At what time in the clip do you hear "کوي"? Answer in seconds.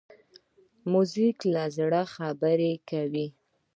2.89-3.27